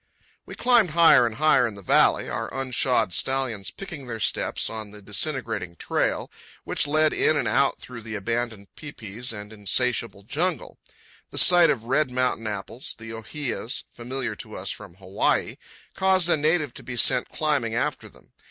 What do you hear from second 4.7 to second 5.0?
the